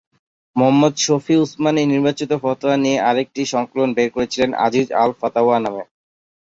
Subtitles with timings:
[0.55, 5.83] মুহাম্মদ শফি উসমানি নির্বাচিত ফতোয়া নিয়ে আরেকটি সংকলন বের করেছিলেন "আজিজ আল-ফাতাওয়া" নামে।